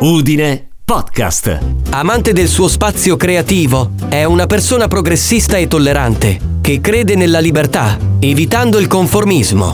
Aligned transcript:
Udine 0.00 0.68
Podcast. 0.84 1.58
Amante 1.90 2.32
del 2.32 2.48
suo 2.48 2.68
spazio 2.68 3.16
creativo, 3.16 3.92
è 4.08 4.24
una 4.24 4.46
persona 4.46 4.88
progressista 4.88 5.56
e 5.56 5.68
tollerante 5.68 6.38
che 6.60 6.80
crede 6.80 7.14
nella 7.14 7.38
libertà, 7.38 7.96
evitando 8.18 8.78
il 8.78 8.86
conformismo. 8.88 9.72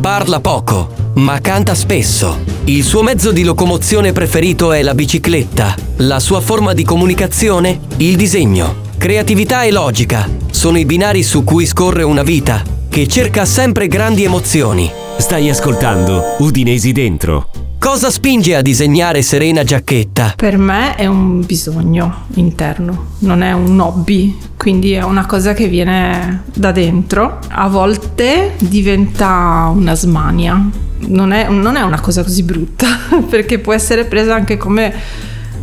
Parla 0.00 0.40
poco, 0.40 0.90
ma 1.14 1.40
canta 1.40 1.74
spesso. 1.74 2.38
Il 2.64 2.84
suo 2.84 3.02
mezzo 3.02 3.32
di 3.32 3.42
locomozione 3.42 4.12
preferito 4.12 4.72
è 4.72 4.82
la 4.82 4.94
bicicletta. 4.94 5.74
La 5.96 6.20
sua 6.20 6.40
forma 6.40 6.72
di 6.72 6.84
comunicazione? 6.84 7.80
Il 7.96 8.16
disegno. 8.16 8.82
Creatività 8.96 9.64
e 9.64 9.72
logica 9.72 10.28
sono 10.50 10.78
i 10.78 10.84
binari 10.84 11.22
su 11.22 11.42
cui 11.42 11.66
scorre 11.66 12.04
una 12.04 12.22
vita 12.22 12.62
che 12.88 13.08
cerca 13.08 13.44
sempre 13.44 13.88
grandi 13.88 14.22
emozioni. 14.22 14.90
Stai 15.18 15.50
ascoltando 15.50 16.36
Udinesi 16.38 16.92
Dentro. 16.92 17.63
Cosa 17.84 18.08
spinge 18.08 18.56
a 18.56 18.62
disegnare 18.62 19.20
Serena 19.20 19.62
Giacchetta? 19.62 20.32
Per 20.36 20.56
me 20.56 20.94
è 20.94 21.04
un 21.04 21.44
bisogno 21.44 22.24
interno, 22.36 23.08
non 23.18 23.42
è 23.42 23.52
un 23.52 23.78
hobby, 23.78 24.38
quindi 24.56 24.92
è 24.92 25.02
una 25.02 25.26
cosa 25.26 25.52
che 25.52 25.68
viene 25.68 26.44
da 26.54 26.72
dentro. 26.72 27.40
A 27.46 27.68
volte 27.68 28.54
diventa 28.56 29.70
una 29.70 29.94
smania, 29.94 30.66
non 31.08 31.32
è, 31.32 31.46
non 31.50 31.76
è 31.76 31.82
una 31.82 32.00
cosa 32.00 32.22
così 32.22 32.42
brutta, 32.42 32.86
perché 33.28 33.58
può 33.58 33.74
essere 33.74 34.06
presa 34.06 34.34
anche 34.34 34.56
come 34.56 34.94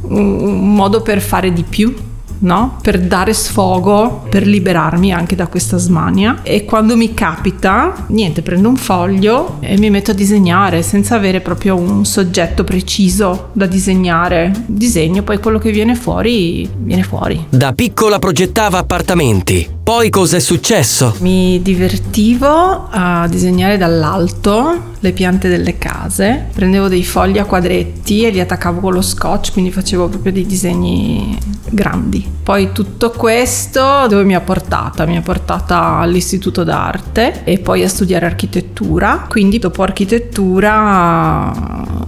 un 0.00 0.74
modo 0.74 1.02
per 1.02 1.20
fare 1.20 1.52
di 1.52 1.62
più 1.62 1.94
no? 2.40 2.78
Per 2.82 3.00
dare 3.00 3.32
sfogo, 3.32 4.24
per 4.28 4.46
liberarmi 4.46 5.12
anche 5.12 5.36
da 5.36 5.46
questa 5.46 5.76
smania. 5.76 6.40
E 6.42 6.64
quando 6.64 6.96
mi 6.96 7.14
capita, 7.14 8.06
niente, 8.08 8.42
prendo 8.42 8.68
un 8.68 8.76
foglio 8.76 9.56
e 9.60 9.78
mi 9.78 9.90
metto 9.90 10.10
a 10.10 10.14
disegnare 10.14 10.82
senza 10.82 11.16
avere 11.16 11.40
proprio 11.40 11.76
un 11.76 12.04
soggetto 12.04 12.64
preciso 12.64 13.50
da 13.52 13.66
disegnare. 13.66 14.52
Disegno, 14.66 15.22
poi 15.22 15.38
quello 15.38 15.58
che 15.58 15.70
viene 15.70 15.94
fuori, 15.94 16.68
viene 16.78 17.02
fuori. 17.02 17.46
Da 17.48 17.72
piccola 17.72 18.18
progettava 18.18 18.78
appartamenti. 18.78 19.76
Poi 19.88 20.10
cos'è 20.10 20.38
successo? 20.38 21.16
Mi 21.20 21.62
divertivo 21.62 22.88
a 22.90 23.26
disegnare 23.26 23.78
dall'alto 23.78 24.96
le 25.00 25.12
piante 25.12 25.48
delle 25.48 25.78
case, 25.78 26.48
prendevo 26.52 26.88
dei 26.88 27.02
fogli 27.02 27.38
a 27.38 27.46
quadretti 27.46 28.26
e 28.26 28.30
li 28.30 28.40
attaccavo 28.40 28.80
con 28.80 28.92
lo 28.92 29.00
scotch, 29.00 29.52
quindi 29.52 29.70
facevo 29.70 30.08
proprio 30.08 30.32
dei 30.32 30.44
disegni 30.44 31.38
grandi. 31.70 32.36
Poi 32.42 32.72
tutto 32.72 33.10
questo 33.10 34.06
dove 34.08 34.24
mi 34.24 34.34
ha 34.34 34.40
portata? 34.40 35.06
Mi 35.06 35.16
ha 35.16 35.22
portata 35.22 35.98
all'istituto 35.98 36.64
d'arte 36.64 37.44
e 37.44 37.58
poi 37.58 37.82
a 37.82 37.88
studiare 37.88 38.26
architettura. 38.26 39.26
Quindi 39.28 39.58
dopo 39.58 39.82
architettura 39.82 41.52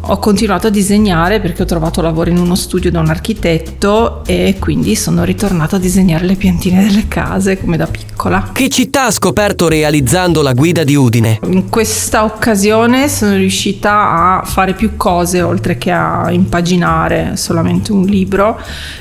ho 0.00 0.18
continuato 0.18 0.66
a 0.66 0.70
disegnare 0.70 1.40
perché 1.40 1.62
ho 1.62 1.66
trovato 1.66 2.00
lavoro 2.00 2.30
in 2.30 2.38
uno 2.38 2.54
studio 2.54 2.90
da 2.90 3.00
un 3.00 3.08
architetto 3.08 4.24
e 4.24 4.56
quindi 4.58 4.96
sono 4.96 5.24
ritornata 5.24 5.76
a 5.76 5.78
disegnare 5.78 6.24
le 6.24 6.36
piantine 6.36 6.82
delle 6.84 7.06
case 7.06 7.58
come 7.70 7.76
da 7.76 7.86
piccola. 7.86 8.50
Che 8.52 8.68
città 8.68 9.04
ha 9.04 9.10
scoperto 9.12 9.68
realizzando 9.68 10.42
la 10.42 10.54
guida 10.54 10.82
di 10.82 10.96
Udine? 10.96 11.38
In 11.44 11.68
questa 11.68 12.24
occasione 12.24 13.08
sono 13.08 13.36
riuscita 13.36 14.40
a 14.40 14.42
fare 14.44 14.74
più 14.74 14.96
cose 14.96 15.40
oltre 15.40 15.78
che 15.78 15.92
a 15.92 16.32
impaginare 16.32 17.36
solamente 17.36 17.92
un 17.92 18.02
libro 18.02 18.58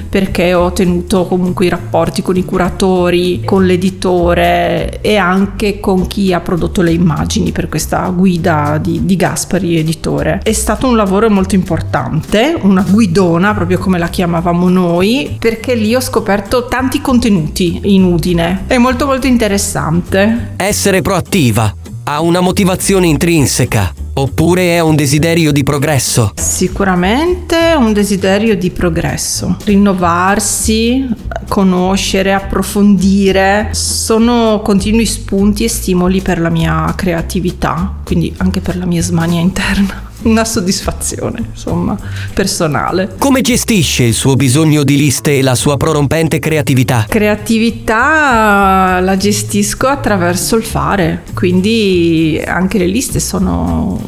perché 0.08 0.53
ho 0.53 0.72
tenuto 0.72 1.26
comunque 1.26 1.66
i 1.66 1.70
rapporti 1.70 2.22
con 2.22 2.38
i 2.38 2.45
curatori, 2.45 3.42
con 3.44 3.66
l'editore 3.66 5.02
e 5.02 5.17
anche 5.17 5.80
con 5.80 6.06
chi 6.06 6.31
ha 6.31 6.39
prodotto 6.39 6.83
le 6.83 6.92
immagini 6.92 7.52
per 7.52 7.70
questa 7.70 8.08
guida 8.09 8.78
di, 8.80 9.04
di 9.04 9.16
Gaspari 9.16 9.80
editore. 9.80 10.42
È 10.44 10.54
stato 10.54 10.88
un 10.88 10.95
lavoro 10.95 11.28
molto 11.30 11.56
importante, 11.56 12.56
una 12.61 12.86
guidona 12.88 13.56
proprio 13.56 13.80
come 13.80 13.98
la 13.98 14.09
chiamavamo 14.09 14.70
noi, 14.70 15.38
perché 15.39 15.73
lì 15.73 15.95
ho 15.95 16.00
scoperto 16.00 16.67
tanti 16.67 17.02
contenuti 17.02 17.80
in 17.83 18.04
Udine. 18.04 18.58
È 18.67 18.77
molto 18.77 19.05
molto 19.05 19.27
interessante. 19.27 20.53
Essere 20.58 21.02
proattiva 21.02 21.73
ha 22.03 22.21
una 22.21 22.39
motivazione 22.39 23.08
intrinseca 23.08 23.93
oppure 24.14 24.75
è 24.75 24.80
un 24.80 24.95
desiderio 24.95 25.52
di 25.52 25.64
progresso? 25.64 26.33
Sicuramente 26.36 27.75
un 27.77 27.93
desiderio 27.93 28.58
di 28.58 28.71
progresso, 28.71 29.58
rinnovarsi, 29.64 31.08
conoscere, 31.48 32.33
approfondire, 32.33 33.69
sono 33.71 34.61
continui 34.64 35.05
spunti 35.05 35.64
e 35.64 35.69
stimoli 35.69 36.21
per 36.21 36.39
la 36.39 36.49
mia 36.49 36.93
creatività, 36.95 37.95
quindi 38.03 38.33
anche 38.37 38.59
per 38.59 38.75
la 38.77 38.86
mia 38.86 39.02
smania 39.02 39.39
interna 39.39 40.08
una 40.23 40.45
soddisfazione, 40.45 41.43
insomma, 41.52 41.97
personale. 42.33 43.15
Come 43.17 43.41
gestisce 43.41 44.03
il 44.03 44.13
suo 44.13 44.35
bisogno 44.35 44.83
di 44.83 44.97
liste 44.97 45.37
e 45.37 45.41
la 45.41 45.55
sua 45.55 45.77
prorompente 45.77 46.39
creatività? 46.39 47.05
Creatività 47.07 48.99
la 49.02 49.17
gestisco 49.17 49.87
attraverso 49.87 50.55
il 50.55 50.63
fare, 50.63 51.23
quindi 51.33 52.41
anche 52.45 52.77
le 52.77 52.87
liste 52.87 53.19
sono 53.19 53.99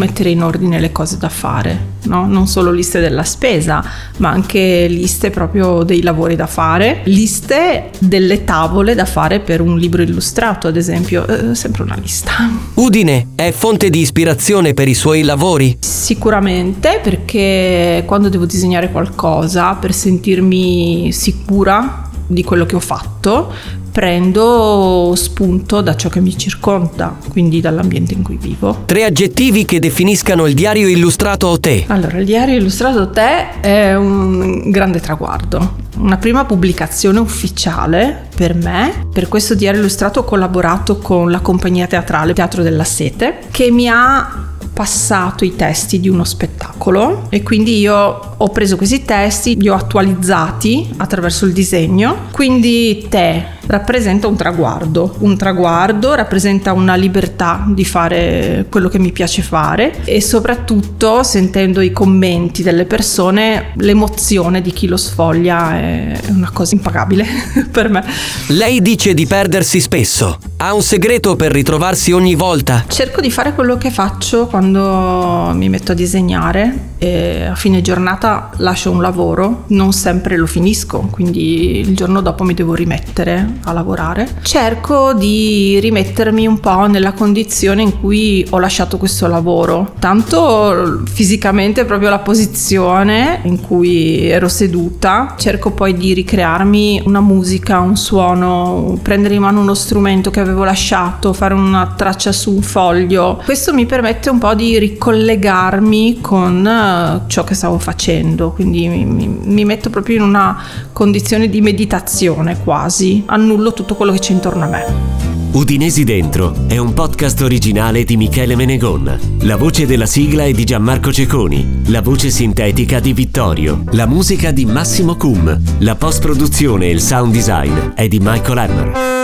mettere 0.00 0.30
in 0.30 0.42
ordine 0.42 0.80
le 0.80 0.92
cose 0.92 1.18
da 1.18 1.28
fare, 1.28 1.78
no? 2.04 2.26
non 2.26 2.46
solo 2.46 2.70
liste 2.70 3.00
della 3.00 3.22
spesa, 3.22 3.84
ma 4.16 4.30
anche 4.30 4.86
liste 4.88 5.30
proprio 5.30 5.82
dei 5.82 6.02
lavori 6.02 6.36
da 6.36 6.46
fare, 6.46 7.02
liste 7.04 7.90
delle 7.98 8.44
tavole 8.44 8.94
da 8.94 9.04
fare 9.04 9.40
per 9.40 9.60
un 9.60 9.76
libro 9.78 10.00
illustrato, 10.00 10.68
ad 10.68 10.76
esempio, 10.76 11.26
eh, 11.26 11.54
sempre 11.54 11.82
una 11.82 11.96
lista. 12.00 12.32
Udine 12.74 13.28
è 13.34 13.52
fonte 13.52 13.90
di 13.90 14.00
ispirazione 14.00 14.72
per 14.72 14.88
i 14.88 14.94
suoi 14.94 15.22
lavori? 15.22 15.76
Sicuramente, 15.80 17.00
perché 17.02 18.02
quando 18.06 18.30
devo 18.30 18.46
disegnare 18.46 18.90
qualcosa 18.90 19.74
per 19.74 19.92
sentirmi 19.92 21.12
sicura 21.12 22.08
di 22.30 22.44
quello 22.44 22.64
che 22.64 22.76
ho 22.76 22.80
fatto, 22.80 23.52
prendo 23.90 25.12
spunto 25.16 25.80
da 25.80 25.96
ciò 25.96 26.08
che 26.08 26.20
mi 26.20 26.36
circonda, 26.38 27.16
quindi 27.28 27.60
dall'ambiente 27.60 28.14
in 28.14 28.22
cui 28.22 28.38
vivo. 28.40 28.84
Tre 28.86 29.04
aggettivi 29.04 29.64
che 29.64 29.80
definiscano 29.80 30.46
il 30.46 30.54
diario 30.54 30.88
illustrato 30.88 31.58
te. 31.58 31.84
Allora, 31.88 32.18
il 32.18 32.24
diario 32.24 32.56
illustrato 32.56 33.10
te 33.10 33.60
è 33.60 33.96
un 33.96 34.70
grande 34.70 35.00
traguardo. 35.00 35.78
Una 35.96 36.16
prima 36.18 36.44
pubblicazione 36.44 37.18
ufficiale 37.18 38.28
per 38.34 38.54
me. 38.54 39.06
Per 39.12 39.28
questo 39.28 39.54
diario 39.54 39.80
illustrato 39.80 40.20
ho 40.20 40.24
collaborato 40.24 40.98
con 40.98 41.30
la 41.30 41.40
compagnia 41.40 41.86
teatrale 41.86 42.32
Teatro 42.32 42.62
della 42.62 42.84
Sete 42.84 43.40
che 43.50 43.70
mi 43.70 43.88
ha 43.88 44.49
passato 44.80 45.44
i 45.44 45.56
testi 45.56 46.00
di 46.00 46.08
uno 46.08 46.24
spettacolo 46.24 47.26
e 47.28 47.42
quindi 47.42 47.80
io 47.80 48.34
ho 48.34 48.48
preso 48.48 48.78
questi 48.78 49.04
testi, 49.04 49.60
li 49.60 49.68
ho 49.68 49.74
attualizzati 49.74 50.94
attraverso 50.96 51.44
il 51.44 51.52
disegno. 51.52 52.28
Quindi 52.32 53.06
te 53.10 53.44
rappresenta 53.66 54.26
un 54.26 54.36
traguardo, 54.36 55.16
un 55.18 55.36
traguardo 55.36 56.14
rappresenta 56.14 56.72
una 56.72 56.94
libertà 56.94 57.62
di 57.68 57.84
fare 57.84 58.64
quello 58.70 58.88
che 58.88 58.98
mi 58.98 59.12
piace 59.12 59.42
fare 59.42 60.02
e 60.04 60.22
soprattutto 60.22 61.22
sentendo 61.24 61.82
i 61.82 61.92
commenti 61.92 62.62
delle 62.62 62.86
persone 62.86 63.72
l'emozione 63.74 64.62
di 64.62 64.72
chi 64.72 64.86
lo 64.86 64.96
sfoglia 64.96 65.78
è 65.78 66.20
una 66.28 66.50
cosa 66.50 66.74
impagabile 66.74 67.26
per 67.70 67.90
me. 67.90 68.02
Lei 68.48 68.80
dice 68.80 69.12
di 69.12 69.26
perdersi 69.26 69.78
spesso. 69.78 70.49
Ha 70.62 70.74
un 70.74 70.82
segreto 70.82 71.36
per 71.36 71.52
ritrovarsi 71.52 72.12
ogni 72.12 72.34
volta? 72.34 72.84
Cerco 72.86 73.22
di 73.22 73.30
fare 73.30 73.54
quello 73.54 73.78
che 73.78 73.90
faccio 73.90 74.46
quando 74.46 75.52
mi 75.54 75.70
metto 75.70 75.92
a 75.92 75.94
disegnare 75.94 76.88
e 76.98 77.46
a 77.46 77.54
fine 77.54 77.80
giornata 77.80 78.50
lascio 78.58 78.90
un 78.90 79.00
lavoro, 79.00 79.64
non 79.68 79.94
sempre 79.94 80.36
lo 80.36 80.44
finisco, 80.44 81.08
quindi 81.10 81.78
il 81.78 81.96
giorno 81.96 82.20
dopo 82.20 82.44
mi 82.44 82.52
devo 82.52 82.74
rimettere 82.74 83.54
a 83.64 83.72
lavorare. 83.72 84.28
Cerco 84.42 85.14
di 85.14 85.78
rimettermi 85.80 86.46
un 86.46 86.60
po' 86.60 86.86
nella 86.88 87.12
condizione 87.12 87.80
in 87.80 87.98
cui 87.98 88.46
ho 88.50 88.58
lasciato 88.58 88.98
questo 88.98 89.26
lavoro, 89.28 89.94
tanto 89.98 91.00
fisicamente 91.10 91.86
proprio 91.86 92.10
la 92.10 92.18
posizione 92.18 93.40
in 93.44 93.62
cui 93.62 94.28
ero 94.28 94.48
seduta, 94.48 95.36
cerco 95.38 95.70
poi 95.70 95.94
di 95.94 96.12
ricrearmi 96.12 97.00
una 97.06 97.22
musica, 97.22 97.80
un 97.80 97.96
suono, 97.96 98.98
prendere 99.00 99.36
in 99.36 99.40
mano 99.40 99.60
uno 99.60 99.72
strumento 99.72 100.30
che 100.30 100.48
avevo 100.50 100.64
lasciato, 100.64 101.32
fare 101.32 101.54
una 101.54 101.94
traccia 101.96 102.32
su 102.32 102.52
un 102.52 102.62
foglio. 102.62 103.40
Questo 103.44 103.72
mi 103.72 103.86
permette 103.86 104.30
un 104.30 104.38
po' 104.38 104.54
di 104.54 104.78
ricollegarmi 104.78 106.20
con 106.20 107.24
ciò 107.26 107.44
che 107.44 107.54
stavo 107.54 107.78
facendo, 107.78 108.50
quindi 108.50 108.88
mi, 108.88 109.04
mi, 109.04 109.26
mi 109.26 109.64
metto 109.64 109.90
proprio 109.90 110.16
in 110.16 110.22
una 110.22 110.62
condizione 110.92 111.48
di 111.48 111.60
meditazione 111.60 112.58
quasi, 112.62 113.22
annullo 113.26 113.72
tutto 113.72 113.94
quello 113.94 114.12
che 114.12 114.18
c'è 114.18 114.32
intorno 114.32 114.64
a 114.64 114.68
me. 114.68 115.28
Udinesi 115.52 116.04
Dentro 116.04 116.54
è 116.68 116.76
un 116.76 116.94
podcast 116.94 117.40
originale 117.40 118.04
di 118.04 118.16
Michele 118.16 118.54
Menegon. 118.54 119.18
La 119.40 119.56
voce 119.56 119.84
della 119.84 120.06
sigla 120.06 120.44
è 120.44 120.52
di 120.52 120.62
Gianmarco 120.64 121.12
Ceconi, 121.12 121.82
la 121.86 122.02
voce 122.02 122.30
sintetica 122.30 123.00
di 123.00 123.12
Vittorio, 123.12 123.82
la 123.90 124.06
musica 124.06 124.52
di 124.52 124.64
Massimo 124.64 125.16
Cum, 125.16 125.60
la 125.78 125.96
post-produzione 125.96 126.86
e 126.86 126.90
il 126.90 127.00
sound 127.00 127.32
design 127.32 127.94
è 127.94 128.06
di 128.06 128.20
Michael 128.20 128.58
Hammer. 128.58 129.19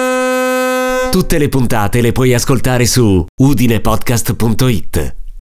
Tutte 1.17 1.39
le 1.39 1.49
puntate 1.49 2.03
le 2.03 2.13
puoi 2.13 2.35
ascoltare 2.35 2.85
su 2.85 3.25
udinepodcast.it. 3.41 5.26